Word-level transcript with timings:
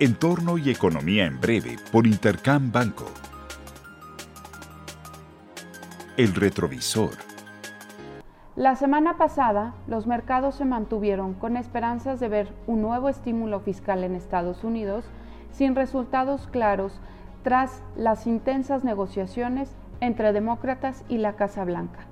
Entorno 0.00 0.58
y 0.58 0.70
Economía 0.70 1.26
en 1.26 1.40
Breve 1.40 1.76
por 1.90 2.06
Intercam 2.06 2.70
Banco. 2.70 3.06
El 6.16 6.36
retrovisor. 6.36 7.10
La 8.54 8.76
semana 8.76 9.18
pasada, 9.18 9.74
los 9.88 10.06
mercados 10.06 10.54
se 10.54 10.64
mantuvieron 10.64 11.34
con 11.34 11.56
esperanzas 11.56 12.20
de 12.20 12.28
ver 12.28 12.54
un 12.68 12.80
nuevo 12.80 13.08
estímulo 13.08 13.58
fiscal 13.58 14.04
en 14.04 14.14
Estados 14.14 14.62
Unidos 14.62 15.04
sin 15.50 15.74
resultados 15.74 16.46
claros 16.46 17.00
tras 17.42 17.82
las 17.96 18.28
intensas 18.28 18.84
negociaciones 18.84 19.74
entre 20.00 20.32
demócratas 20.32 21.02
y 21.08 21.18
la 21.18 21.32
Casa 21.32 21.64
Blanca. 21.64 22.06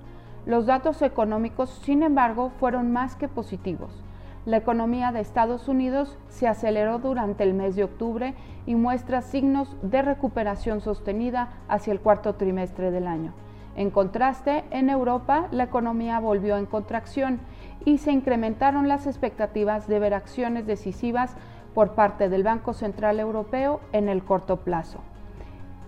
Los 0.45 0.67
datos 0.67 1.03
económicos, 1.03 1.71
sin 1.85 2.03
embargo, 2.03 2.51
fueron 2.59 2.93
más 2.93 3.15
que 3.15 3.29
positivos 3.29 4.03
la 4.47 4.57
economía 4.59 5.11
de 5.11 5.21
Estados 5.21 5.67
Unidos 5.67 6.17
se 6.29 6.47
aceleró 6.47 7.01
durante 7.01 7.43
el 7.43 7.53
mes 7.53 7.75
de 7.75 7.83
octubre 7.83 8.35
y 8.65 8.77
muestra 8.77 9.21
signos 9.21 9.77
de 9.83 10.03
recuperación 10.03 10.81
sostenida 10.81 11.51
hacia 11.69 11.93
el 11.93 12.01
cuarto 12.01 12.37
trimestre 12.37 12.93
del 12.93 13.09
año. 13.09 13.35
En 13.75 13.91
contraste, 13.91 14.65
en 14.71 14.89
Europa 14.89 15.49
la 15.51 15.65
economía 15.65 16.21
volvió 16.21 16.57
en 16.57 16.67
contracción 16.67 17.41
y 17.85 17.99
se 17.99 18.13
incrementaron 18.13 18.87
las 18.87 19.09
expectativas 19.09 19.89
de 19.89 19.99
ver 19.99 20.15
acciones 20.15 20.65
decisivas 20.65 21.37
por 21.75 21.95
parte 21.95 22.29
del 22.29 22.45
Banco 22.45 22.73
Central 22.73 23.19
Europeo 23.19 23.81
en 23.93 24.09
el 24.09 24.23
corto 24.23 24.59
plazo. 24.59 25.01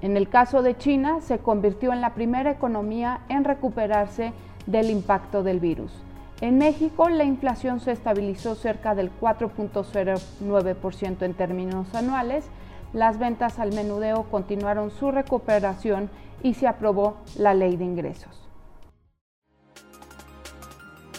En 0.02 0.16
el 0.16 0.28
caso 0.28 0.62
de 0.62 0.76
China, 0.76 1.20
se 1.20 1.38
convirtió 1.38 1.92
en 1.92 2.00
la 2.00 2.14
primera 2.14 2.50
economía 2.50 3.20
en 3.28 3.44
recuperarse 3.44 4.32
del 4.66 4.90
impacto 4.90 5.42
del 5.42 5.60
virus. 5.60 6.04
En 6.40 6.58
México, 6.58 7.08
la 7.08 7.24
inflación 7.24 7.80
se 7.80 7.90
estabilizó 7.90 8.54
cerca 8.54 8.94
del 8.94 9.10
4.09% 9.20 11.22
en 11.22 11.34
términos 11.34 11.92
anuales, 11.96 12.48
las 12.92 13.18
ventas 13.18 13.58
al 13.58 13.74
menudeo 13.74 14.22
continuaron 14.30 14.92
su 14.92 15.10
recuperación 15.10 16.08
y 16.42 16.54
se 16.54 16.68
aprobó 16.68 17.16
la 17.36 17.54
ley 17.54 17.76
de 17.76 17.84
ingresos. 17.84 18.48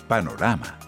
Panorama. 0.08 0.80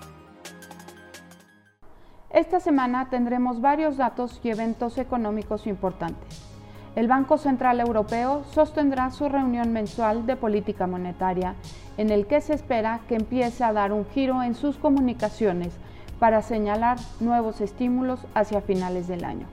Esta 2.30 2.62
semana 2.62 3.10
tendremos 3.10 3.60
varios 3.60 3.98
datos 3.98 4.40
y 4.42 4.50
eventos 4.50 4.98
económicos 4.98 5.68
importantes. 5.68 6.51
El 6.94 7.08
Banco 7.08 7.38
Central 7.38 7.80
Europeo 7.80 8.44
sostendrá 8.52 9.12
su 9.12 9.30
reunión 9.30 9.72
mensual 9.72 10.26
de 10.26 10.36
política 10.36 10.88
monetaria, 10.88 11.56
en 11.98 12.10
el 12.10 12.28
que 12.28 12.42
se 12.42 12.54
espera 12.54 13.00
que 13.08 13.16
empiece 13.16 13.64
a 13.64 13.72
dar 13.72 13.94
un 13.94 14.06
giro 14.08 14.44
en 14.44 14.56
sus 14.56 14.76
comunicaciones 14.78 15.74
para 16.20 16.42
señalar 16.42 16.98
nuevos 17.22 17.62
estímulos 17.62 18.20
hacia 18.34 18.60
finales 18.60 19.08
del 19.08 19.24
año. 19.24 19.48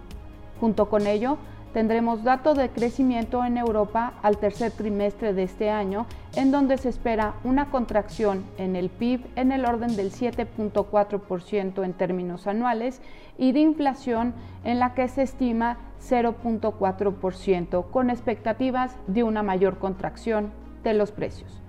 Junto 0.61 0.89
con 0.89 1.07
ello, 1.07 1.39
tendremos 1.73 2.25
datos 2.25 2.57
de 2.57 2.71
crecimiento 2.71 3.45
en 3.45 3.57
Europa 3.57 4.15
al 4.23 4.39
tercer 4.39 4.73
trimestre 4.73 5.33
de 5.33 5.43
este 5.43 5.71
año, 5.71 6.07
en 6.37 6.51
donde 6.51 6.79
se 6.79 6.89
espera 6.89 7.35
una 7.45 7.71
contracción 7.71 8.45
en 8.59 8.77
el 8.77 8.91
PIB 8.91 9.27
en 9.37 9.53
el 9.53 9.65
orden 9.65 9.97
del 9.97 10.13
7.4% 10.13 11.85
en 11.85 11.93
términos 11.93 12.47
anuales 12.47 13.01
y 13.37 13.53
de 13.53 13.61
inflación 13.61 14.35
en 14.65 14.79
la 14.79 14.95
que 14.95 15.09
se 15.09 15.23
estima 15.23 15.79
0.4%, 16.01 17.91
con 17.91 18.11
expectativas 18.11 18.97
de 19.07 19.23
una 19.23 19.43
mayor 19.43 19.79
contracción 19.79 20.53
de 20.85 20.95
los 20.95 21.13
precios. 21.13 21.61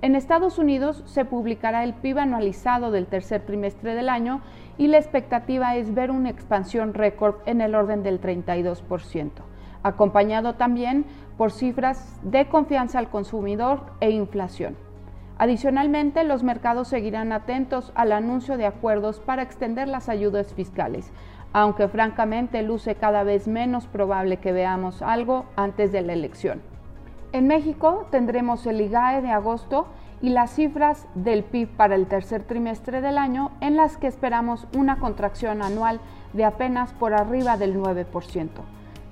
En 0.00 0.14
Estados 0.14 0.58
Unidos 0.58 1.02
se 1.06 1.24
publicará 1.24 1.82
el 1.82 1.92
PIB 1.92 2.18
anualizado 2.18 2.92
del 2.92 3.06
tercer 3.06 3.44
trimestre 3.44 3.96
del 3.96 4.08
año 4.08 4.40
y 4.76 4.86
la 4.86 4.98
expectativa 4.98 5.74
es 5.74 5.92
ver 5.92 6.12
una 6.12 6.30
expansión 6.30 6.94
récord 6.94 7.36
en 7.46 7.60
el 7.60 7.74
orden 7.74 8.04
del 8.04 8.20
32%, 8.20 9.30
acompañado 9.82 10.54
también 10.54 11.04
por 11.36 11.52
cifras 11.52 12.18
de 12.22 12.48
confianza 12.48 12.98
al 12.98 13.08
consumidor 13.08 13.82
e 14.00 14.10
inflación. 14.10 14.76
Adicionalmente, 15.38 16.24
los 16.24 16.42
mercados 16.42 16.88
seguirán 16.88 17.32
atentos 17.32 17.92
al 17.94 18.10
anuncio 18.10 18.56
de 18.58 18.66
acuerdos 18.66 19.20
para 19.20 19.42
extender 19.42 19.86
las 19.86 20.08
ayudas 20.08 20.52
fiscales, 20.52 21.12
aunque 21.52 21.86
francamente 21.88 22.62
luce 22.62 22.96
cada 22.96 23.22
vez 23.22 23.46
menos 23.46 23.86
probable 23.86 24.38
que 24.38 24.52
veamos 24.52 25.00
algo 25.00 25.46
antes 25.54 25.92
de 25.92 26.02
la 26.02 26.12
elección. 26.12 26.60
En 27.32 27.46
México 27.46 28.08
tendremos 28.10 28.66
el 28.66 28.80
IGAE 28.80 29.22
de 29.22 29.30
agosto 29.30 29.86
y 30.20 30.30
las 30.30 30.50
cifras 30.50 31.06
del 31.14 31.44
PIB 31.44 31.68
para 31.68 31.94
el 31.94 32.06
tercer 32.06 32.42
trimestre 32.42 33.00
del 33.00 33.16
año 33.16 33.52
en 33.60 33.76
las 33.76 33.96
que 33.96 34.08
esperamos 34.08 34.66
una 34.76 34.98
contracción 34.98 35.62
anual 35.62 36.00
de 36.32 36.44
apenas 36.44 36.92
por 36.94 37.14
arriba 37.14 37.56
del 37.56 37.76
9%. 37.76 38.48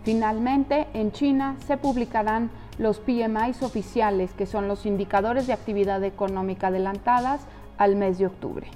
Finalmente, 0.07 0.87
en 0.95 1.11
China 1.11 1.57
se 1.67 1.77
publicarán 1.79 2.49
los 2.79 3.01
PMIs 3.01 3.65
oficiales, 3.65 4.31
que 4.35 4.47
son 4.47 4.69
los 4.69 4.87
indicadores 4.87 5.49
de 5.49 5.53
actividad 5.53 6.05
económica 6.05 6.69
adelantadas 6.69 7.41
al 7.77 7.97
mes 7.97 8.19
de 8.19 8.27
octubre. 8.27 8.69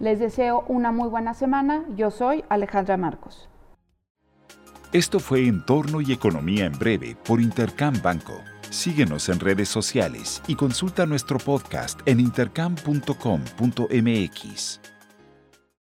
Les 0.00 0.18
deseo 0.18 0.64
una 0.66 0.92
muy 0.92 1.10
buena 1.10 1.34
semana. 1.34 1.84
Yo 1.94 2.10
soy 2.10 2.42
Alejandra 2.48 2.96
Marcos. 2.96 3.50
Esto 4.94 5.20
fue 5.20 5.46
Entorno 5.46 6.00
y 6.00 6.10
Economía 6.10 6.64
en 6.64 6.78
Breve 6.78 7.18
por 7.26 7.42
Intercam 7.42 8.00
Banco. 8.02 8.40
Síguenos 8.70 9.28
en 9.28 9.40
redes 9.40 9.68
sociales 9.68 10.42
y 10.46 10.54
consulta 10.54 11.04
nuestro 11.04 11.38
podcast 11.38 12.00
en 12.06 12.18
intercam.com.mx. 12.18 14.95